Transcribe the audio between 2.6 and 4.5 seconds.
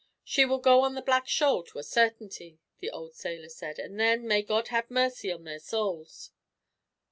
the old sailor said; "and then, may